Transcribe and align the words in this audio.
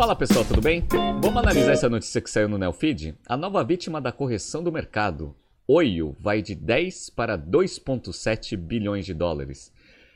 Fala 0.00 0.16
pessoal, 0.16 0.46
tudo 0.46 0.62
bem? 0.62 0.82
Vamos 1.20 1.36
analisar 1.36 1.72
essa 1.72 1.86
notícia 1.86 2.22
que 2.22 2.30
saiu 2.30 2.48
no 2.48 2.56
Neofeed? 2.56 3.18
A 3.26 3.36
nova 3.36 3.62
vítima 3.62 4.00
da 4.00 4.10
correção 4.10 4.64
do 4.64 4.72
mercado, 4.72 5.36
Oio, 5.68 6.16
vai 6.18 6.40
de 6.40 6.54
10 6.54 7.10
para 7.10 7.36
2,7 7.36 8.56
bilhões 8.56 9.04
de 9.04 9.12
dólares. 9.12 9.70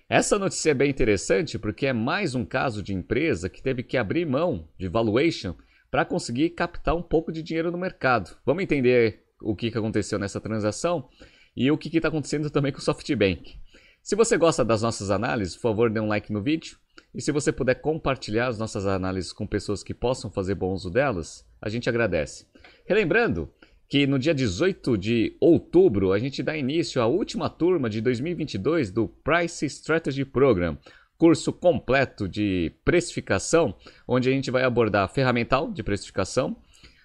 Essa 0.09 0.39
notícia 0.39 0.71
é 0.71 0.75
bem 0.75 0.89
interessante 0.89 1.59
porque 1.59 1.85
é 1.85 1.93
mais 1.93 2.35
um 2.35 2.47
caso 2.47 2.83
de 2.83 2.95
empresa 2.95 3.51
que 3.51 3.63
teve 3.63 3.83
que 3.83 3.99
abrir 3.99 4.25
mão 4.27 4.67
de 4.79 4.89
valuation 4.89 5.55
para 5.91 6.07
conseguir 6.07 6.49
captar 6.49 6.97
um 6.97 7.03
pouco 7.03 7.31
de 7.31 7.43
dinheiro 7.43 7.71
no 7.71 7.77
mercado. 7.77 8.35
Vamos 8.47 8.63
entender 8.63 9.23
o 9.39 9.55
que 9.55 9.69
aconteceu 9.69 10.19
nessa 10.19 10.41
transação 10.41 11.11
e 11.55 11.71
o 11.71 11.77
que 11.77 11.95
está 11.95 12.09
acontecendo 12.09 12.49
também 12.49 12.73
com 12.73 12.79
o 12.79 12.83
SoftBank. 12.83 13.59
Se 14.03 14.17
você 14.17 14.39
gosta 14.39 14.65
das 14.65 14.81
nossas 14.81 15.11
análises, 15.11 15.55
por 15.57 15.63
favor, 15.63 15.91
dê 15.91 16.01
um 16.01 16.09
like 16.09 16.33
no 16.33 16.43
vídeo. 16.43 16.79
E 17.15 17.23
se 17.23 17.31
você 17.31 17.53
puder 17.53 17.77
compartilhar 17.77 18.49
as 18.49 18.59
nossas 18.59 18.87
análises 18.87 19.33
com 19.33 19.47
pessoas 19.47 19.85
que 19.85 19.95
possam 19.95 20.31
fazer 20.31 20.57
bom 20.57 20.73
uso 20.73 20.91
delas, 20.91 21.47
a 21.63 21.69
gente 21.69 21.89
agradece. 21.89 22.47
Relembrando 22.85 23.49
que 23.89 24.07
no 24.07 24.19
dia 24.19 24.35
18 24.35 24.99
de 24.99 25.37
outubro 25.41 26.13
a 26.13 26.19
gente 26.19 26.43
dá 26.43 26.57
início 26.57 27.01
à 27.01 27.07
última 27.07 27.49
turma 27.49 27.89
de 27.89 28.01
2022 28.01 28.91
do 28.91 29.07
Price 29.07 29.65
Strategy 29.65 30.25
Program, 30.25 30.77
curso 31.17 31.53
completo 31.53 32.29
de 32.29 32.73
precificação, 32.85 33.77
onde 34.09 34.29
a 34.29 34.33
gente 34.33 34.51
vai 34.51 34.65
abordar 34.65 35.05
a 35.05 35.09
ferramental 35.09 35.71
de 35.71 35.85
precificação, 35.85 36.57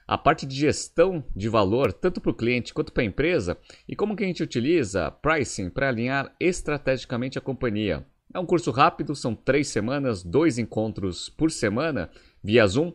a 0.07 0.17
parte 0.17 0.47
de 0.47 0.55
gestão 0.55 1.23
de 1.35 1.47
valor, 1.47 1.93
tanto 1.93 2.19
para 2.19 2.31
o 2.31 2.35
cliente 2.35 2.73
quanto 2.73 2.91
para 2.91 3.03
a 3.03 3.05
empresa, 3.05 3.55
e 3.87 3.95
como 3.95 4.15
que 4.15 4.23
a 4.23 4.27
gente 4.27 4.41
utiliza 4.41 5.11
pricing 5.11 5.69
para 5.69 5.89
alinhar 5.89 6.33
estrategicamente 6.39 7.37
a 7.37 7.41
companhia. 7.41 8.03
É 8.33 8.39
um 8.39 8.45
curso 8.45 8.71
rápido, 8.71 9.15
são 9.15 9.33
três 9.33 9.69
semanas, 9.69 10.21
dois 10.23 10.57
encontros 10.57 11.29
por 11.29 11.49
semana 11.49 12.09
via 12.43 12.67
Zoom, 12.67 12.91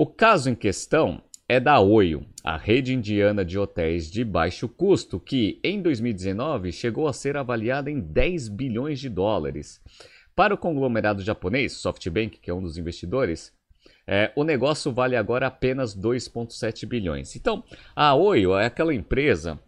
o 0.00 0.06
caso 0.06 0.48
em 0.48 0.54
questão 0.54 1.22
é 1.46 1.60
da 1.60 1.78
Oio, 1.78 2.24
a 2.42 2.56
rede 2.56 2.94
indiana 2.94 3.44
de 3.44 3.58
hotéis 3.58 4.10
de 4.10 4.24
baixo 4.24 4.66
custo, 4.66 5.20
que 5.20 5.60
em 5.62 5.82
2019 5.82 6.72
chegou 6.72 7.06
a 7.06 7.12
ser 7.12 7.36
avaliada 7.36 7.90
em 7.90 8.00
10 8.00 8.48
bilhões 8.48 8.98
de 8.98 9.10
dólares. 9.10 9.78
Para 10.34 10.54
o 10.54 10.56
conglomerado 10.56 11.22
japonês, 11.22 11.74
SoftBank, 11.74 12.38
que 12.38 12.50
é 12.50 12.54
um 12.54 12.62
dos 12.62 12.78
investidores, 12.78 13.52
é, 14.06 14.32
o 14.34 14.42
negócio 14.42 14.90
vale 14.90 15.16
agora 15.16 15.48
apenas 15.48 15.94
2,7 15.94 16.86
bilhões. 16.86 17.36
Então, 17.36 17.62
a 17.94 18.14
Oio 18.14 18.56
é 18.56 18.64
aquela 18.64 18.94
empresa 18.94 19.60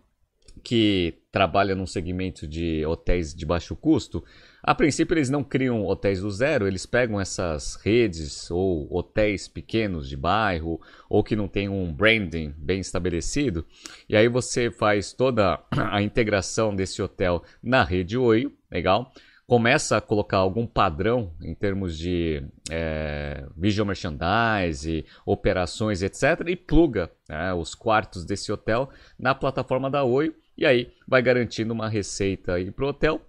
que 0.65 1.13
trabalha 1.31 1.75
num 1.75 1.87
segmento 1.87 2.49
de 2.49 2.87
hotéis 2.87 3.35
de 3.35 3.45
baixo 3.45 3.77
custo, 3.77 4.25
a 4.63 4.75
princípio 4.75 5.15
eles 5.15 5.29
não 5.29 5.43
criam 5.43 5.85
hotéis 5.85 6.21
do 6.21 6.31
zero, 6.31 6.69
eles 6.69 6.87
pegam 6.87 7.21
essas 7.21 7.75
redes 7.77 8.51
ou 8.51 8.87
hotéis 8.95 9.49
pequenos 9.49 10.09
de 10.09 10.17
bairro 10.17 10.81
ou 11.09 11.25
que 11.25 11.35
não 11.35 11.49
tem 11.49 11.69
um 11.69 11.93
branding 11.93 12.55
bem 12.57 12.81
estabelecido, 12.81 13.67
e 14.09 14.17
aí 14.17 14.29
você 14.29 14.71
faz 14.71 15.13
toda 15.13 15.59
a 15.71 16.01
integração 16.01 16.75
desse 16.75 17.03
hotel 17.03 17.43
na 17.63 17.83
rede 17.83 18.17
Oi, 18.17 18.53
legal? 18.71 19.13
começa 19.53 19.99
a 19.99 20.01
colocar 20.01 20.39
algum 20.39 20.67
padrão 20.67 21.31
em 21.43 21.55
termos 21.55 21.99
de 21.99 22.43
é, 22.71 23.45
visual 23.55 23.87
merchandise, 23.87 25.05
operações, 25.27 26.01
etc., 26.01 26.47
e 26.47 26.57
pluga 26.57 27.11
né, 27.29 27.53
os 27.53 27.75
quartos 27.75 28.25
desse 28.25 28.51
hotel 28.51 28.89
na 29.19 29.35
plataforma 29.35 29.91
da 29.91 30.05
Oi, 30.05 30.35
e 30.57 30.65
aí 30.65 30.93
vai 31.07 31.21
garantindo 31.21 31.75
uma 31.75 31.87
receita 31.87 32.55
para 32.75 32.85
o 32.85 32.89
hotel 32.89 33.21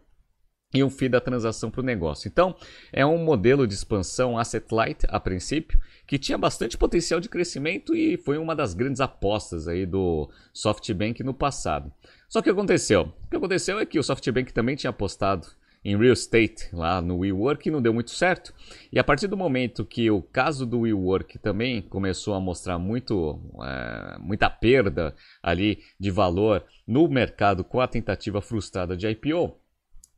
e 0.74 0.84
um 0.84 0.90
FII 0.90 1.10
da 1.10 1.22
transação 1.22 1.70
para 1.70 1.82
o 1.82 1.84
negócio. 1.84 2.28
Então, 2.28 2.56
é 2.92 3.06
um 3.06 3.18
modelo 3.18 3.68
de 3.68 3.74
expansão 3.74 4.38
asset 4.38 4.66
light 4.74 5.06
a 5.08 5.20
princípio, 5.20 5.80
que 6.08 6.18
tinha 6.18 6.38
bastante 6.38 6.78
potencial 6.78 7.20
de 7.20 7.30
crescimento 7.30 7.96
e 7.96 8.18
foi 8.18 8.38
uma 8.38 8.56
das 8.56 8.74
grandes 8.74 9.00
apostas 9.00 9.68
aí 9.68 9.86
do 9.86 10.30
SoftBank 10.54 11.24
no 11.24 11.34
passado. 11.34 11.92
Só 12.28 12.42
que 12.42 12.50
o 12.50 12.54
que 12.54 12.60
aconteceu? 12.60 13.14
O 13.26 13.30
que 13.30 13.38
aconteceu 13.38 13.80
é 13.80 13.86
que 13.86 14.00
o 14.00 14.04
SoftBank 14.04 14.52
também 14.52 14.76
tinha 14.76 14.90
apostado 14.90 15.48
em 15.86 15.98
real 15.98 16.14
estate 16.14 16.70
lá 16.74 17.02
no 17.02 17.18
WeWork 17.18 17.70
não 17.70 17.82
deu 17.82 17.94
muito 17.94 18.12
certo. 18.12 18.54
E 18.92 18.98
a 18.98 19.04
partir 19.04 19.28
do 19.28 19.36
momento 19.36 19.86
que 19.86 20.10
o 20.10 20.22
caso 20.22 20.66
do 20.66 20.82
WeWork 20.82 21.38
também 21.40 21.82
começou 21.82 22.34
a 22.34 22.40
mostrar 22.40 22.80
muito, 22.80 23.40
é, 23.62 24.18
muita 24.20 24.50
perda 24.50 25.14
ali 25.42 25.80
de 26.00 26.10
valor 26.10 26.64
no 26.88 27.08
mercado 27.08 27.64
com 27.64 27.82
a 27.82 27.88
tentativa 27.88 28.42
frustrada 28.42 28.96
de 28.96 29.08
IPO, 29.08 29.58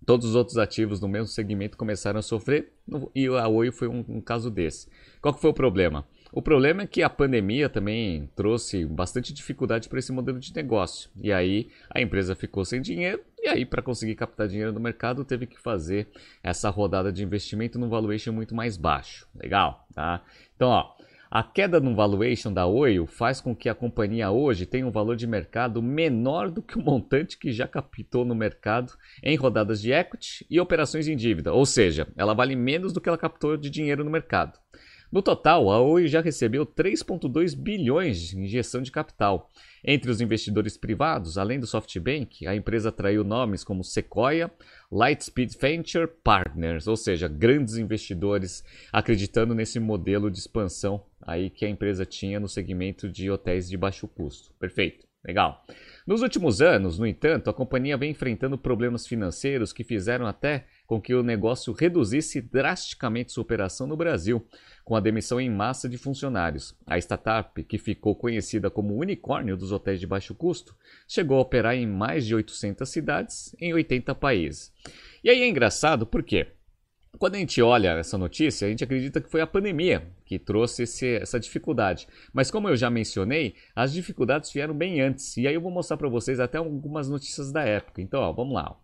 Todos 0.06 0.28
os 0.28 0.36
outros 0.36 0.58
ativos 0.58 1.00
no 1.00 1.08
mesmo 1.08 1.28
segmento 1.28 1.78
começaram 1.78 2.20
a 2.20 2.22
sofrer 2.22 2.72
e 3.14 3.28
a 3.28 3.48
Oi 3.48 3.72
foi 3.72 3.88
um, 3.88 4.06
um 4.08 4.22
caso 4.22 4.52
desse. 4.52 4.88
Qual 5.22 5.34
que 5.34 5.42
foi 5.42 5.50
o 5.50 5.54
problema? 5.54 6.06
O 6.32 6.42
problema 6.42 6.84
é 6.84 6.88
que 6.88 7.02
a 7.02 7.10
pandemia 7.10 7.70
também 7.70 8.30
trouxe 8.36 8.86
bastante 8.86 9.34
dificuldade 9.34 9.88
para 9.88 10.00
esse 10.00 10.12
modelo 10.12 10.38
de 10.38 10.54
negócio. 10.54 11.10
E 11.22 11.32
aí 11.32 11.70
a 11.90 12.02
empresa 12.02 12.36
ficou 12.36 12.66
sem 12.66 12.82
dinheiro 12.82 13.22
e 13.42 13.48
aí 13.48 13.66
para 13.66 13.82
conseguir 13.82 14.16
captar 14.16 14.48
dinheiro 14.48 14.74
no 14.74 14.80
mercado 14.80 15.24
teve 15.24 15.46
que 15.46 15.58
fazer 15.58 16.08
essa 16.44 16.70
rodada 16.70 17.12
de 17.12 17.24
investimento 17.24 17.80
num 17.80 17.88
valuation 17.88 18.34
muito 18.34 18.54
mais 18.54 18.76
baixo. 18.76 19.28
Legal, 19.34 19.88
tá? 19.94 20.22
Então, 20.56 20.70
ó, 20.70 20.95
a 21.30 21.44
queda 21.44 21.80
no 21.80 21.96
valuation 21.96 22.54
da 22.54 22.66
Oi 22.66 23.06
faz 23.08 23.42
com 23.42 23.56
que 23.56 23.68
a 23.68 23.76
companhia 23.76 24.32
hoje 24.32 24.66
tenha 24.66 24.86
um 24.86 24.92
valor 24.92 25.16
de 25.16 25.28
mercado 25.28 25.82
menor 25.82 26.50
do 26.50 26.62
que 26.62 26.78
o 26.78 26.82
montante 26.82 27.38
que 27.38 27.52
já 27.52 27.68
captou 27.68 28.24
no 28.24 28.36
mercado 28.36 28.94
em 29.24 29.36
rodadas 29.36 29.82
de 29.82 29.92
equity 29.92 30.46
e 30.50 30.60
operações 30.60 31.08
em 31.08 31.16
dívida, 31.16 31.54
ou 31.54 31.66
seja, 31.66 32.08
ela 32.16 32.34
vale 32.34 32.56
menos 32.56 32.94
do 32.94 33.02
que 33.02 33.10
ela 33.10 33.18
captou 33.18 33.58
de 33.58 33.70
dinheiro 33.70 34.04
no 34.04 34.12
mercado. 34.12 34.60
No 35.16 35.22
total, 35.22 35.72
a 35.72 35.80
Oi 35.80 36.10
já 36.10 36.20
recebeu 36.20 36.66
3,2 36.66 37.56
bilhões 37.56 38.20
de 38.20 38.38
injeção 38.38 38.82
de 38.82 38.92
capital. 38.92 39.50
Entre 39.82 40.12
os 40.12 40.20
investidores 40.20 40.76
privados, 40.76 41.38
além 41.38 41.58
do 41.58 41.66
SoftBank, 41.66 42.46
a 42.46 42.54
empresa 42.54 42.90
atraiu 42.90 43.24
nomes 43.24 43.64
como 43.64 43.82
Sequoia, 43.82 44.52
Lightspeed 44.92 45.58
Venture 45.58 46.10
Partners, 46.22 46.86
ou 46.86 46.98
seja, 46.98 47.30
grandes 47.30 47.78
investidores 47.78 48.62
acreditando 48.92 49.56
nesse 49.56 49.80
modelo 49.80 50.30
de 50.30 50.38
expansão 50.38 51.02
aí 51.22 51.50
que 51.50 51.66
a 51.66 51.70
empresa 51.70 52.06
tinha 52.06 52.38
no 52.38 52.50
segmento 52.50 53.08
de 53.08 53.32
hotéis 53.32 53.70
de 53.70 53.78
baixo 53.78 54.10
custo. 54.10 54.52
Perfeito, 54.60 55.05
legal. 55.26 55.66
Nos 56.06 56.22
últimos 56.22 56.62
anos, 56.62 57.00
no 57.00 57.08
entanto, 57.08 57.50
a 57.50 57.54
companhia 57.54 57.98
vem 57.98 58.12
enfrentando 58.12 58.60
problemas 58.60 59.08
financeiros 59.08 59.74
que 59.74 59.84
fizeram 59.84 60.28
até 60.28 60.66
com 60.86 61.02
que 61.02 61.16
o 61.16 61.24
negócio 61.24 61.74
reduzisse 61.74 62.40
drasticamente 62.40 63.32
sua 63.32 63.42
operação 63.42 63.88
no 63.88 63.98
Brasil, 63.98 64.46
com 64.84 64.96
a 64.96 65.00
demissão 65.00 65.42
em 65.42 65.50
massa 65.50 65.90
de 65.90 65.98
funcionários. 65.98 66.76
A 66.86 67.00
startup, 67.00 67.64
que 67.64 67.80
ficou 67.80 68.16
conhecida 68.16 68.70
como 68.70 68.96
unicórnio 68.96 69.58
dos 69.58 69.72
hotéis 69.72 70.00
de 70.00 70.06
baixo 70.06 70.36
custo, 70.36 70.76
chegou 71.08 71.40
a 71.40 71.42
operar 71.42 71.74
em 71.74 71.88
mais 71.88 72.24
de 72.24 72.36
800 72.36 72.88
cidades 72.88 73.56
em 73.60 73.74
80 73.74 74.14
países. 74.14 74.72
E 75.24 75.30
aí 75.32 75.42
é 75.42 75.48
engraçado 75.48 76.06
porque 76.06 76.50
quando 77.18 77.36
a 77.36 77.40
gente 77.40 77.62
olha 77.62 77.90
essa 77.98 78.18
notícia, 78.18 78.68
a 78.68 78.70
gente 78.70 78.84
acredita 78.84 79.22
que 79.22 79.30
foi 79.30 79.42
a 79.42 79.48
pandemia 79.48 80.08
que 80.26 80.40
trouxe 80.40 80.84
esse, 80.84 81.16
essa 81.16 81.40
dificuldade. 81.40 82.08
Mas 82.34 82.52
como 82.52 82.68
eu 82.70 82.76
já 82.76 82.90
mencionei, 82.90 83.56
as 83.76 83.94
dificuldades 83.94 84.52
vieram 84.52 84.74
bem 84.74 85.02
antes. 85.02 85.38
E 85.38 85.48
aí 85.48 85.54
eu 85.54 85.62
vou 85.62 85.72
mostrar 85.72 85.98
para 85.98 86.10
vocês 86.10 86.40
até 86.40 86.58
algumas 86.58 87.10
notícias 87.10 87.52
da 87.52 87.64
época. 87.64 88.02
Então, 88.02 88.22
ó, 88.22 88.32
vamos 88.32 88.54
lá. 88.54 88.76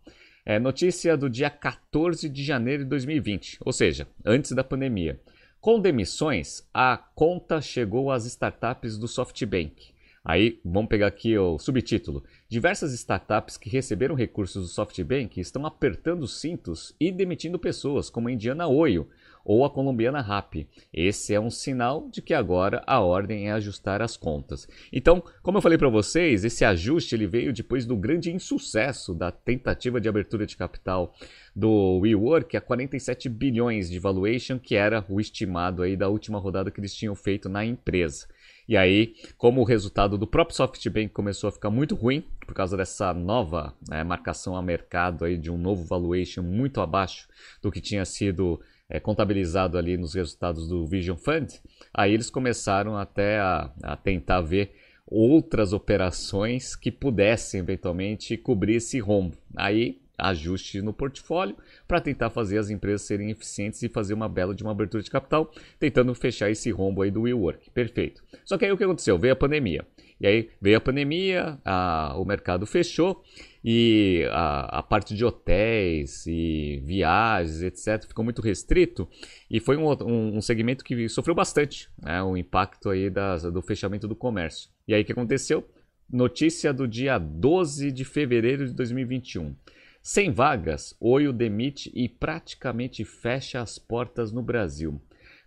É 0.46 0.58
notícia 0.58 1.16
do 1.16 1.30
dia 1.30 1.50
14 1.50 2.28
de 2.28 2.44
janeiro 2.44 2.84
de 2.84 2.90
2020, 2.90 3.60
ou 3.64 3.72
seja, 3.72 4.08
antes 4.26 4.52
da 4.54 4.64
pandemia. 4.64 5.20
Com 5.60 5.80
demissões, 5.80 6.68
a 6.74 6.98
conta 6.98 7.62
chegou 7.62 8.12
às 8.12 8.26
startups 8.26 8.98
do 8.98 9.08
SoftBank. 9.08 9.94
Aí, 10.24 10.60
vamos 10.64 10.88
pegar 10.88 11.08
aqui 11.08 11.36
o 11.36 11.58
subtítulo. 11.58 12.24
Diversas 12.48 12.94
startups 12.94 13.58
que 13.58 13.70
receberam 13.70 14.14
recursos 14.14 14.62
do 14.62 14.70
SoftBank 14.70 15.40
estão 15.40 15.66
apertando 15.66 16.22
os 16.22 16.40
cintos 16.40 16.96
e 17.00 17.12
demitindo 17.12 17.58
pessoas, 17.58 18.08
como 18.08 18.28
a 18.28 18.32
indiana 18.32 18.68
Oio 18.68 19.08
ou 19.44 19.66
a 19.66 19.70
colombiana 19.70 20.22
RAP. 20.22 20.68
Esse 20.94 21.34
é 21.34 21.40
um 21.40 21.50
sinal 21.50 22.08
de 22.12 22.22
que 22.22 22.36
agora 22.36 22.84
a 22.86 23.00
ordem 23.00 23.48
é 23.48 23.52
ajustar 23.52 24.00
as 24.00 24.16
contas. 24.16 24.68
Então, 24.94 25.24
como 25.42 25.58
eu 25.58 25.62
falei 25.62 25.78
para 25.78 25.90
vocês, 25.90 26.44
esse 26.44 26.64
ajuste 26.64 27.16
ele 27.16 27.26
veio 27.26 27.52
depois 27.52 27.86
do 27.86 27.98
grande 27.98 28.32
insucesso 28.32 29.16
da 29.16 29.32
tentativa 29.32 30.00
de 30.00 30.08
abertura 30.08 30.46
de 30.46 30.56
capital 30.56 31.16
do 31.56 32.00
WeWork 32.00 32.56
a 32.56 32.62
47 32.62 33.28
bilhões 33.28 33.90
de 33.90 33.98
valuation, 33.98 34.60
que 34.60 34.76
era 34.76 35.04
o 35.10 35.20
estimado 35.20 35.82
aí 35.82 35.98
da 35.98 36.08
última 36.08 36.40
rodada 36.40 36.70
que 36.70 36.80
eles 36.80 36.94
tinham 36.94 37.16
feito 37.16 37.50
na 37.50 37.66
empresa. 37.66 38.28
E 38.68 38.78
aí, 38.78 39.16
como 39.38 39.62
o 39.62 39.66
resultado 39.66 40.18
do 40.18 40.28
próprio 40.28 40.56
SoftBank 40.56 41.10
começou 41.10 41.48
a 41.48 41.52
ficar 41.52 41.70
muito 41.70 41.96
ruim, 41.96 42.24
por 42.46 42.54
causa 42.54 42.78
dessa 42.78 43.14
nova 43.14 43.74
né, 43.90 44.04
marcação 44.04 44.56
a 44.56 44.62
mercado 44.62 45.26
aí 45.26 45.38
de 45.38 45.52
um 45.52 45.58
novo 45.58 45.84
valuation 45.86 46.42
muito 46.42 46.82
abaixo 46.82 47.28
do 47.62 47.72
que 47.72 47.82
tinha 47.82 48.06
sido 48.06 48.60
é, 48.90 49.00
contabilizado 49.00 49.78
ali 49.78 49.98
nos 49.98 50.14
resultados 50.14 50.68
do 50.68 50.86
Vision 50.86 51.18
Fund, 51.18 51.50
aí 51.94 52.14
eles 52.14 52.30
começaram 52.30 52.98
até 52.98 53.40
a, 53.40 53.72
a 53.84 53.96
tentar 53.96 54.42
ver 54.42 54.74
outras 55.08 55.74
operações 55.74 56.76
que 56.76 56.92
pudessem 56.92 57.60
eventualmente 57.60 58.38
cobrir 58.38 58.76
esse 58.76 59.00
rombo. 59.00 59.38
Aí 59.56 60.00
ajuste 60.18 60.82
no 60.82 60.94
portfólio 60.94 61.56
para 61.88 62.02
tentar 62.02 62.30
fazer 62.30 62.58
as 62.58 62.70
empresas 62.70 63.04
serem 63.04 63.32
eficientes 63.32 63.82
e 63.84 63.90
fazer 63.90 64.14
uma 64.14 64.30
bela 64.30 64.54
de 64.54 64.64
uma 64.64 64.72
abertura 64.72 65.02
de 65.02 65.10
capital, 65.10 65.52
tentando 65.80 66.14
fechar 66.14 66.50
esse 66.50 66.70
rombo 66.72 67.02
aí 67.02 67.12
do 67.12 67.22
WeWork. 67.22 67.70
Perfeito. 67.72 68.24
Só 68.46 68.58
que 68.58 68.66
aí 68.66 68.72
o 68.72 68.78
que 68.78 68.84
aconteceu? 68.84 69.18
Veio 69.18 69.34
a 69.34 69.36
pandemia. 69.36 69.86
E 70.22 70.28
aí 70.28 70.50
veio 70.62 70.78
a 70.78 70.82
pandemia, 70.82 71.58
a, 71.66 72.14
o 72.16 72.24
mercado 72.24 72.68
fechou 72.68 73.24
e 73.66 74.24
a, 74.32 74.80
a, 74.80 74.84
parte 74.84 75.16
de 75.16 75.26
hotéis 75.26 76.28
e 76.28 76.80
viagens, 76.86 77.64
etc., 77.64 78.08
ficou 78.08 78.24
muito 78.24 78.40
restrito 78.40 79.10
e 79.50 79.60
foi 79.60 79.78
um, 79.78 79.90
um, 79.90 80.38
um 80.38 80.42
segmento 80.42 80.84
que 80.84 81.10
sofreu 81.10 81.34
bastante 81.34 81.90
né, 82.00 82.22
o 82.22 82.38
impacto 82.38 82.92
aí 82.92 83.10
das, 83.10 83.42
do 83.44 83.64
fechamento 83.64 84.08
do 84.08 84.16
comércio. 84.16 84.70
E 84.88 84.94
aí 84.94 85.02
o 85.02 85.06
que 85.06 85.12
aconteceu? 85.12 85.68
Notícia 86.08 86.72
do 86.72 86.88
dia 86.88 87.18
12 87.18 87.92
de 87.92 88.06
fevereiro 88.06 88.68
de 88.68 88.74
2021. 88.74 89.56
Sem 90.04 90.32
vagas, 90.32 90.96
Oio 91.00 91.32
demite 91.32 91.92
e 91.94 92.10
praticamente 92.10 93.06
fecha 93.06 93.62
as 93.62 93.78
portas 93.78 94.32
no 94.32 94.42
Brasil. 94.42 95.00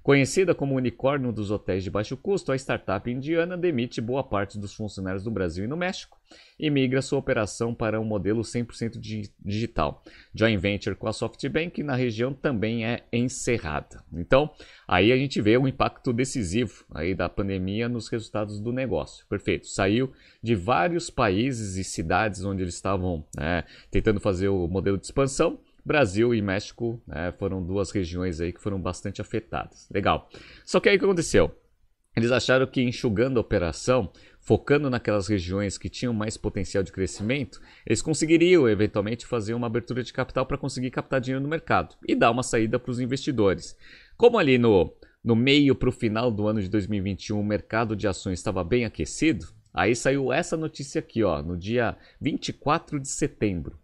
Conhecida 0.05 0.55
como 0.55 0.75
unicórnio 0.75 1.33
dos 1.33 1.51
hotéis 1.51 1.83
de 1.83 1.91
baixo 1.91 2.15
custo, 2.15 2.53
a 2.53 2.56
startup 2.56 3.11
indiana 3.11 3.56
demite 3.56 4.03
boa 4.03 4.23
parte 4.23 4.59
dos 4.59 4.75
funcionários 4.75 5.25
do 5.25 5.31
Brasil 5.31 5.65
e 5.65 5.67
no 5.67 5.79
México 5.79 6.21
e 6.61 6.69
migra 6.69 7.01
sua 7.01 7.19
operação 7.19 7.75
para 7.75 7.99
um 7.99 8.05
modelo 8.05 8.43
100% 8.43 9.01
digital. 9.43 10.03
Joint 10.35 10.61
venture 10.61 10.95
com 10.95 11.09
a 11.09 11.12
SoftBank 11.12 11.83
na 11.83 11.95
região 11.95 12.35
também 12.35 12.85
é 12.85 13.03
encerrada. 13.11 14.05
Então, 14.12 14.51
aí 14.87 15.11
a 15.11 15.17
gente 15.17 15.41
vê 15.41 15.56
o 15.56 15.67
impacto 15.67 16.12
decisivo 16.12 16.85
aí 16.95 17.15
da 17.15 17.31
pandemia 17.31 17.89
nos 17.89 18.09
resultados 18.09 18.61
do 18.61 18.75
negócio. 18.75 19.25
Perfeito. 19.27 19.67
Saiu 19.69 20.12
de 20.43 20.55
vários 20.55 21.09
países 21.09 21.79
e 21.79 21.85
cidades 21.85 22.45
onde 22.45 22.62
eles 22.62 22.75
estavam 22.75 23.25
né, 23.35 23.65
tentando 23.91 24.21
fazer 24.21 24.49
o 24.49 24.69
modelo 24.69 24.99
de 24.99 25.07
expansão 25.07 25.59
Brasil 25.85 26.35
e 26.35 26.41
México 26.41 27.03
né, 27.07 27.33
foram 27.39 27.63
duas 27.63 27.91
regiões 27.91 28.41
aí 28.41 28.53
que 28.53 28.61
foram 28.61 28.81
bastante 28.81 29.21
afetadas. 29.21 29.89
Legal. 29.93 30.29
Só 30.65 30.81
que 30.81 30.89
aí 30.89 30.97
o 30.97 30.99
que 30.99 31.05
aconteceu? 31.05 31.55
Eles 32.17 32.31
acharam 32.31 32.67
que 32.67 32.81
enxugando 32.81 33.39
a 33.39 33.41
operação, 33.41 34.11
focando 34.41 34.89
naquelas 34.89 35.27
regiões 35.27 35.77
que 35.77 35.89
tinham 35.89 36.15
mais 36.15 36.37
potencial 36.37 36.83
de 36.83 36.93
crescimento, 36.93 37.61
eles 37.85 38.01
conseguiriam 38.01 38.69
eventualmente 38.69 39.27
fazer 39.27 39.53
uma 39.53 39.67
abertura 39.67 40.03
de 40.03 40.13
capital 40.13 40.47
para 40.47 40.57
conseguir 40.57 40.91
captar 40.91 41.21
dinheiro 41.21 41.43
no 41.43 41.49
mercado 41.49 41.97
e 42.07 42.15
dar 42.15 42.31
uma 42.31 42.43
saída 42.43 42.79
para 42.79 42.91
os 42.91 43.01
investidores. 43.01 43.77
Como 44.17 44.39
ali 44.39 44.59
no, 44.59 44.95
no 45.25 45.35
meio 45.35 45.75
para 45.75 45.89
o 45.89 45.93
final 45.93 46.31
do 46.31 46.47
ano 46.47 46.63
de 46.63 46.69
2021 46.69 47.41
o 47.41 47.45
mercado 47.45 47.97
de 47.97 48.07
ações 48.07 48.39
estava 48.39 48.63
bem 48.63 48.85
aquecido, 48.85 49.49
aí 49.73 49.97
saiu 49.97 50.33
essa 50.33 50.57
notícia 50.57 51.01
aqui, 51.01 51.25
ó, 51.25 51.43
no 51.43 51.57
dia 51.57 51.97
24 52.21 53.01
de 53.01 53.09
setembro. 53.09 53.77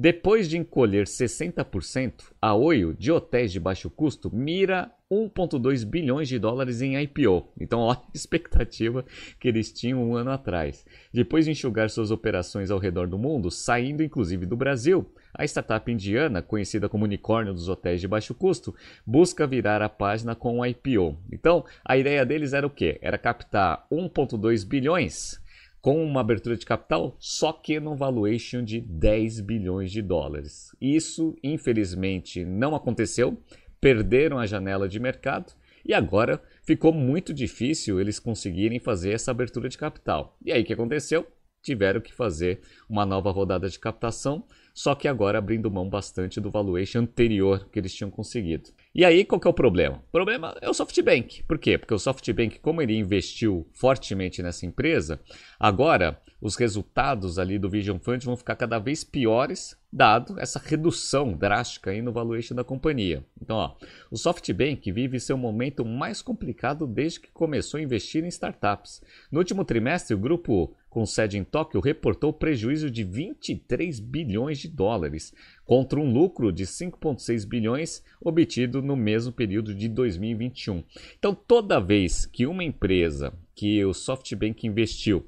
Depois 0.00 0.48
de 0.48 0.56
encolher 0.56 1.06
60%, 1.06 2.30
a 2.40 2.54
Oi, 2.54 2.94
de 2.96 3.10
hotéis 3.10 3.50
de 3.50 3.58
baixo 3.58 3.90
custo, 3.90 4.30
mira 4.32 4.92
1,2 5.10 5.84
bilhões 5.84 6.28
de 6.28 6.38
dólares 6.38 6.80
em 6.80 6.96
IPO. 7.02 7.48
Então, 7.60 7.80
olha 7.82 7.98
a 7.98 8.10
expectativa 8.14 9.04
que 9.40 9.48
eles 9.48 9.72
tinham 9.72 10.00
um 10.00 10.14
ano 10.14 10.30
atrás. 10.30 10.86
Depois 11.12 11.46
de 11.46 11.50
enxugar 11.50 11.90
suas 11.90 12.12
operações 12.12 12.70
ao 12.70 12.78
redor 12.78 13.08
do 13.08 13.18
mundo, 13.18 13.50
saindo 13.50 14.00
inclusive 14.00 14.46
do 14.46 14.56
Brasil, 14.56 15.04
a 15.34 15.44
startup 15.44 15.90
indiana, 15.90 16.42
conhecida 16.42 16.88
como 16.88 17.04
unicórnio 17.04 17.52
dos 17.52 17.68
hotéis 17.68 18.00
de 18.00 18.06
baixo 18.06 18.36
custo, 18.36 18.72
busca 19.04 19.48
virar 19.48 19.82
a 19.82 19.88
página 19.88 20.36
com 20.36 20.60
o 20.60 20.64
IPO. 20.64 21.18
Então, 21.32 21.64
a 21.84 21.96
ideia 21.96 22.24
deles 22.24 22.52
era 22.52 22.64
o 22.64 22.70
quê? 22.70 23.00
Era 23.02 23.18
captar 23.18 23.84
1,2 23.90 24.64
bilhões 24.64 25.40
com 25.80 26.02
uma 26.04 26.20
abertura 26.20 26.56
de 26.56 26.66
capital, 26.66 27.16
só 27.18 27.52
que 27.52 27.78
no 27.78 27.94
valuation 27.94 28.62
de 28.62 28.80
10 28.80 29.40
bilhões 29.40 29.92
de 29.92 30.02
dólares. 30.02 30.74
Isso, 30.80 31.36
infelizmente, 31.42 32.44
não 32.44 32.74
aconteceu, 32.74 33.38
perderam 33.80 34.38
a 34.38 34.46
janela 34.46 34.88
de 34.88 34.98
mercado 34.98 35.52
e 35.84 35.94
agora 35.94 36.42
ficou 36.62 36.92
muito 36.92 37.32
difícil 37.32 38.00
eles 38.00 38.18
conseguirem 38.18 38.78
fazer 38.78 39.12
essa 39.12 39.30
abertura 39.30 39.68
de 39.68 39.78
capital. 39.78 40.36
E 40.44 40.52
aí 40.52 40.62
o 40.62 40.64
que 40.64 40.72
aconteceu? 40.72 41.26
Tiveram 41.62 42.00
que 42.00 42.12
fazer 42.12 42.60
uma 42.88 43.04
nova 43.04 43.30
rodada 43.30 43.68
de 43.68 43.78
captação, 43.78 44.44
só 44.72 44.94
que 44.94 45.08
agora 45.08 45.38
abrindo 45.38 45.70
mão 45.70 45.88
bastante 45.88 46.40
do 46.40 46.50
valuation 46.50 47.00
anterior 47.00 47.68
que 47.70 47.78
eles 47.78 47.94
tinham 47.94 48.10
conseguido. 48.10 48.70
E 48.94 49.04
aí, 49.04 49.24
qual 49.24 49.40
que 49.40 49.46
é 49.46 49.50
o 49.50 49.54
problema? 49.54 49.96
O 49.96 50.12
problema 50.12 50.56
é 50.60 50.70
o 50.70 50.74
SoftBank. 50.74 51.42
Por 51.44 51.58
quê? 51.58 51.76
Porque 51.76 51.94
o 51.94 51.98
SoftBank, 51.98 52.60
como 52.60 52.80
ele 52.80 52.96
investiu 52.96 53.66
fortemente 53.72 54.42
nessa 54.42 54.66
empresa, 54.66 55.20
agora 55.58 56.20
os 56.40 56.54
resultados 56.54 57.38
ali 57.38 57.58
do 57.58 57.68
Vision 57.68 57.98
Fund 57.98 58.24
vão 58.24 58.36
ficar 58.36 58.54
cada 58.54 58.78
vez 58.78 59.02
piores, 59.02 59.76
dado 59.92 60.38
essa 60.38 60.60
redução 60.60 61.32
drástica 61.32 61.90
aí 61.90 62.00
no 62.00 62.12
valuation 62.12 62.54
da 62.54 62.62
companhia. 62.62 63.24
Então, 63.42 63.56
ó, 63.56 63.74
o 64.10 64.16
SoftBank 64.16 64.92
vive 64.92 65.18
seu 65.18 65.36
momento 65.36 65.84
mais 65.84 66.22
complicado 66.22 66.86
desde 66.86 67.20
que 67.20 67.32
começou 67.32 67.78
a 67.78 67.82
investir 67.82 68.24
em 68.24 68.28
startups. 68.28 69.02
No 69.32 69.40
último 69.40 69.64
trimestre, 69.64 70.14
o 70.14 70.18
grupo 70.18 70.76
com 70.98 71.06
sede 71.06 71.38
em 71.38 71.44
Tóquio 71.44 71.80
reportou 71.80 72.32
prejuízo 72.32 72.90
de 72.90 73.04
23 73.04 74.00
bilhões 74.00 74.58
de 74.58 74.66
dólares, 74.66 75.32
contra 75.64 76.00
um 76.00 76.12
lucro 76.12 76.50
de 76.50 76.66
5,6 76.66 77.46
bilhões 77.46 78.02
obtido 78.20 78.82
no 78.82 78.96
mesmo 78.96 79.32
período 79.32 79.72
de 79.72 79.88
2021. 79.88 80.82
Então, 81.16 81.36
toda 81.36 81.78
vez 81.78 82.26
que 82.26 82.48
uma 82.48 82.64
empresa 82.64 83.32
que 83.54 83.84
o 83.84 83.94
SoftBank 83.94 84.66
investiu 84.66 85.24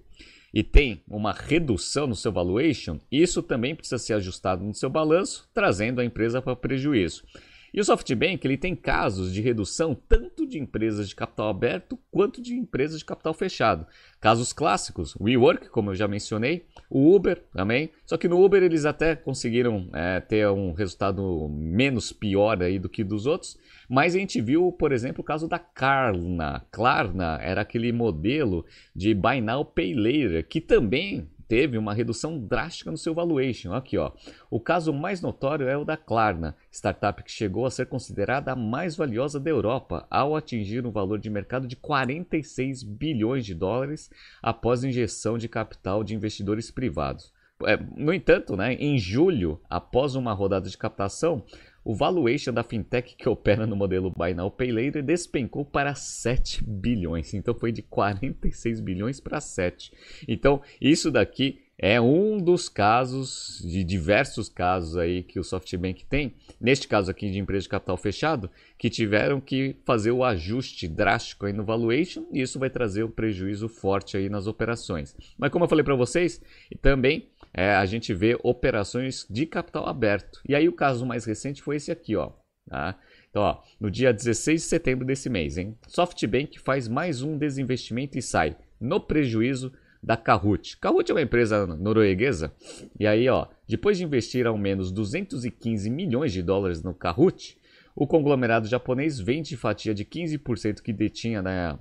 e 0.52 0.64
tem 0.64 1.05
uma 1.06 1.32
redução 1.32 2.08
no 2.08 2.16
seu 2.16 2.32
valuation, 2.32 2.99
isso 3.08 3.40
também 3.40 3.73
precisa 3.73 3.99
ser 3.99 4.14
ajustado 4.14 4.64
no 4.64 4.75
seu 4.75 4.90
balanço, 4.90 5.49
trazendo 5.55 6.00
a 6.00 6.05
empresa 6.05 6.43
para 6.43 6.56
prejuízo. 6.56 7.23
E 7.72 7.81
o 7.81 7.84
SoftBank 7.84 8.46
ele 8.46 8.56
tem 8.56 8.75
casos 8.75 9.32
de 9.32 9.40
redução 9.40 9.94
tanto 10.08 10.46
de 10.46 10.58
empresas 10.58 11.08
de 11.08 11.14
capital 11.14 11.49
aberto 11.49 11.99
quanto 12.11 12.43
de 12.43 12.55
empresas 12.55 12.99
de 12.99 13.05
capital 13.05 13.32
fechado. 13.32 13.87
Casos 14.20 14.52
clássicos, 14.52 15.14
o 15.17 15.25
WeWork, 15.25 15.69
como 15.70 15.90
eu 15.90 15.94
já 15.94 16.08
mencionei, 16.08 16.66
o 16.90 17.14
Uber 17.14 17.42
também. 17.52 17.90
Só 18.04 18.16
que 18.16 18.28
no 18.28 18.45
Uber 18.45 18.62
eles 18.62 18.85
até 18.85 19.14
conseguiram 19.14 19.88
é, 19.92 20.21
ter 20.21 20.49
um 20.49 20.73
resultado 20.73 21.49
menos 21.49 22.12
pior 22.12 22.62
aí 22.62 22.78
do 22.78 22.88
que 22.88 23.04
dos 23.04 23.26
outros. 23.26 23.56
Mas 23.88 24.14
a 24.14 24.18
gente 24.18 24.40
viu, 24.40 24.73
por 24.73 24.92
exemplo, 24.92 25.23
o 25.23 25.25
caso 25.25 25.49
da 25.49 25.59
Klarna. 25.59 26.64
Klarna 26.71 27.38
era 27.40 27.62
aquele 27.62 27.92
modelo 27.92 28.64
de 28.95 29.14
Buy 29.14 29.40
Now 29.40 29.64
Pay 29.64 29.95
Later, 29.95 30.47
que 30.47 30.61
também 30.61 31.28
teve 31.50 31.76
uma 31.76 31.92
redução 31.92 32.38
drástica 32.38 32.92
no 32.92 32.97
seu 32.97 33.12
valuation. 33.12 33.75
Aqui, 33.75 33.99
ó. 33.99 34.12
O 34.49 34.61
caso 34.61 34.92
mais 34.92 35.21
notório 35.21 35.69
é 35.69 35.76
o 35.76 35.85
da 35.85 35.97
Klarna, 35.97 36.54
startup 36.71 37.25
que 37.25 37.33
chegou 37.33 37.66
a 37.66 37.71
ser 37.73 37.87
considerada 37.87 38.52
a 38.52 38.57
mais 38.57 38.95
valiosa 38.95 39.40
da 39.40 39.50
Europa 39.50 40.07
ao 40.09 40.37
atingir 40.37 40.87
um 40.87 40.92
valor 40.92 41.19
de 41.19 41.28
mercado 41.28 41.66
de 41.66 41.75
46 41.75 42.85
bilhões 42.85 43.45
de 43.45 43.52
dólares 43.52 44.09
após 44.40 44.85
injeção 44.85 45.37
de 45.37 45.49
capital 45.49 46.04
de 46.04 46.14
investidores 46.14 46.71
privados. 46.71 47.33
É, 47.66 47.76
no 47.97 48.14
entanto, 48.14 48.57
né, 48.57 48.75
em 48.75 48.97
julho, 48.97 49.61
após 49.69 50.14
uma 50.14 50.33
rodada 50.33 50.71
de 50.71 50.78
captação, 50.78 51.45
o 51.84 51.94
valuation 51.94 52.52
da 52.52 52.62
fintech 52.62 53.14
que 53.16 53.28
opera 53.28 53.66
no 53.66 53.76
modelo 53.76 54.10
Buy 54.10 54.34
Now 54.34 54.50
Pay 54.50 54.72
Later 54.72 55.02
despencou 55.02 55.64
para 55.64 55.94
7 55.94 56.62
bilhões. 56.64 57.32
Então 57.34 57.54
foi 57.54 57.72
de 57.72 57.82
46 57.82 58.80
bilhões 58.80 59.20
para 59.20 59.40
7. 59.40 59.92
Então 60.28 60.60
isso 60.80 61.10
daqui 61.10 61.60
é 61.82 61.99
um 61.99 62.37
dos 62.37 62.68
casos, 62.68 63.64
de 63.64 63.82
diversos 63.82 64.50
casos 64.50 64.99
aí 64.99 65.22
que 65.22 65.40
o 65.40 65.44
SoftBank 65.44 66.04
tem, 66.04 66.34
neste 66.60 66.87
caso 66.87 67.10
aqui 67.10 67.30
de 67.30 67.38
empresa 67.38 67.62
de 67.62 67.70
capital 67.70 67.96
fechado, 67.96 68.50
que 68.76 68.90
tiveram 68.90 69.40
que 69.40 69.75
fazer 69.87 70.10
o 70.10 70.22
ajuste 70.22 70.87
drástico 70.87 71.46
aí 71.46 71.54
no 71.54 71.64
valuation 71.64 72.26
e 72.30 72.42
isso 72.42 72.58
vai 72.58 72.68
trazer 72.68 73.02
um 73.02 73.10
prejuízo 73.10 73.66
forte 73.66 74.18
aí 74.18 74.28
nas 74.28 74.46
operações. 74.46 75.16
Mas 75.38 75.50
como 75.50 75.64
eu 75.64 75.68
falei 75.70 75.82
para 75.82 75.94
vocês, 75.94 76.42
também 76.82 77.30
é, 77.52 77.75
a 77.75 77.85
gente 77.85 78.14
vê 78.14 78.38
operações 78.42 79.26
de 79.28 79.47
capital 79.47 79.88
aberto. 79.88 80.40
E 80.49 80.54
aí 80.54 80.69
o 80.69 80.73
caso 80.73 81.04
mais 81.04 81.25
recente 81.25 81.62
foi 81.62 81.76
esse 81.76 81.90
aqui, 81.90 82.16
ó. 82.16 82.33
Tá? 82.69 82.99
Então, 83.30 83.42
ó, 83.42 83.62
no 83.80 83.90
dia 83.90 84.12
16 84.12 84.62
de 84.62 84.69
setembro 84.69 85.04
desse 85.04 85.28
mês, 85.28 85.59
hein? 85.59 85.76
SoftBank 85.88 86.59
faz 86.61 86.88
mais 86.88 87.23
um 87.23 87.37
desinvestimento 87.37 88.19
e 88.19 88.23
sai 88.23 88.57
no 88.80 89.00
prejuízo 89.00 89.73
da 90.02 90.16
Kahoot. 90.16 90.78
Kahoot 90.78 91.11
é 91.11 91.14
uma 91.14 91.23
empresa 91.23 91.66
norueguesa. 91.66 92.52
E 92.99 93.07
aí, 93.07 93.28
ó, 93.28 93.47
depois 93.69 93.99
de 93.99 94.04
investir 94.04 94.47
ao 94.47 94.57
menos 94.57 94.90
215 94.90 95.90
milhões 95.90 96.33
de 96.33 96.42
dólares 96.42 96.83
no 96.83 96.95
Kahoot, 96.95 97.59
o 97.95 98.07
conglomerado 98.07 98.69
japonês 98.69 99.19
vende 99.19 99.57
fatia 99.57 99.92
de 99.92 100.04
15% 100.04 100.80
que 100.80 100.92
detinha 100.92 101.42
na 101.42 101.78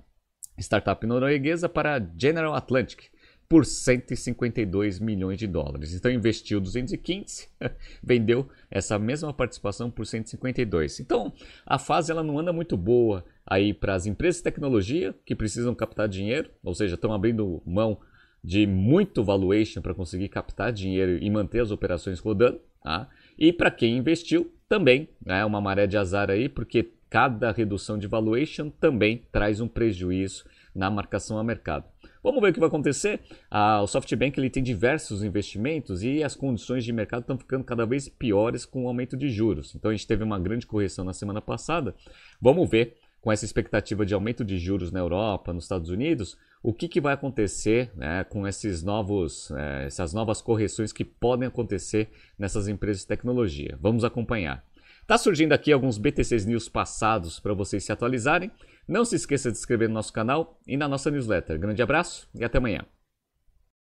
startup 0.57 1.05
norueguesa 1.05 1.69
para 1.69 2.05
General 2.17 2.53
Atlantic 2.53 3.03
por 3.49 3.65
152 3.65 4.99
milhões 4.99 5.39
de 5.39 5.47
dólares. 5.47 5.95
Então 5.95 6.11
investiu 6.11 6.61
215, 6.61 7.49
vendeu 8.03 8.47
essa 8.69 8.99
mesma 8.99 9.33
participação 9.33 9.89
por 9.89 10.05
152. 10.05 10.99
Então 10.99 11.33
a 11.65 11.79
fase 11.79 12.11
ela 12.11 12.21
não 12.21 12.37
anda 12.37 12.53
muito 12.53 12.77
boa 12.77 13.25
aí 13.43 13.73
para 13.73 13.95
as 13.95 14.05
empresas 14.05 14.37
de 14.37 14.43
tecnologia 14.43 15.15
que 15.25 15.35
precisam 15.35 15.73
captar 15.73 16.07
dinheiro, 16.07 16.51
ou 16.63 16.75
seja, 16.75 16.93
estão 16.93 17.11
abrindo 17.11 17.59
mão 17.65 17.99
de 18.43 18.67
muito 18.67 19.23
valuation 19.23 19.81
para 19.81 19.95
conseguir 19.95 20.29
captar 20.29 20.71
dinheiro 20.71 21.17
e 21.21 21.29
manter 21.29 21.61
as 21.61 21.71
operações 21.71 22.19
rodando. 22.19 22.61
Tá? 22.83 23.09
E 23.37 23.51
para 23.51 23.71
quem 23.71 23.97
investiu 23.97 24.53
também 24.69 25.09
é 25.25 25.29
né, 25.29 25.45
uma 25.45 25.59
maré 25.59 25.87
de 25.87 25.97
azar 25.97 26.29
aí, 26.29 26.47
porque 26.47 26.91
cada 27.09 27.51
redução 27.51 27.97
de 27.97 28.05
valuation 28.05 28.69
também 28.69 29.23
traz 29.31 29.59
um 29.59 29.67
prejuízo 29.67 30.45
na 30.75 30.91
marcação 30.91 31.39
a 31.39 31.43
mercado. 31.43 31.85
Vamos 32.23 32.41
ver 32.41 32.49
o 32.49 32.53
que 32.53 32.59
vai 32.59 32.67
acontecer. 32.67 33.21
Ah, 33.49 33.81
o 33.81 33.87
SoftBank 33.87 34.39
ele 34.39 34.49
tem 34.49 34.61
diversos 34.61 35.23
investimentos 35.23 36.03
e 36.03 36.23
as 36.23 36.35
condições 36.35 36.83
de 36.83 36.91
mercado 36.91 37.21
estão 37.21 37.37
ficando 37.37 37.63
cada 37.63 37.85
vez 37.85 38.09
piores 38.09 38.65
com 38.65 38.83
o 38.83 38.87
aumento 38.87 39.15
de 39.15 39.29
juros. 39.29 39.73
Então 39.75 39.89
a 39.89 39.93
gente 39.93 40.07
teve 40.07 40.23
uma 40.23 40.39
grande 40.39 40.67
correção 40.67 41.05
na 41.05 41.13
semana 41.13 41.41
passada. 41.41 41.95
Vamos 42.41 42.69
ver 42.69 42.97
com 43.21 43.31
essa 43.31 43.45
expectativa 43.45 44.05
de 44.05 44.13
aumento 44.13 44.45
de 44.45 44.57
juros 44.57 44.91
na 44.91 44.99
Europa, 44.99 45.53
nos 45.53 45.65
Estados 45.65 45.89
Unidos, 45.89 46.37
o 46.63 46.73
que, 46.73 46.87
que 46.87 47.01
vai 47.01 47.13
acontecer 47.13 47.91
né, 47.95 48.23
com 48.23 48.47
esses 48.47 48.81
novos, 48.83 49.51
é, 49.51 49.85
essas 49.85 50.13
novas 50.13 50.41
correções 50.41 50.91
que 50.91 51.03
podem 51.03 51.47
acontecer 51.47 52.09
nessas 52.37 52.67
empresas 52.67 53.01
de 53.01 53.07
tecnologia. 53.07 53.77
Vamos 53.81 54.03
acompanhar. 54.03 54.63
Está 55.01 55.17
surgindo 55.17 55.53
aqui 55.53 55.71
alguns 55.71 55.97
BTCs 55.97 56.45
News 56.45 56.69
passados 56.69 57.39
para 57.39 57.53
vocês 57.53 57.83
se 57.83 57.91
atualizarem. 57.91 58.51
Não 58.89 59.05
se 59.05 59.15
esqueça 59.15 59.51
de 59.51 59.57
se 59.57 59.61
inscrever 59.61 59.87
no 59.87 59.93
nosso 59.93 60.11
canal 60.11 60.59
e 60.65 60.75
na 60.75 60.87
nossa 60.87 61.11
newsletter. 61.11 61.59
Grande 61.59 61.79
abraço 61.79 62.27
e 62.33 62.43
até 62.43 62.57
amanhã. 62.57 62.83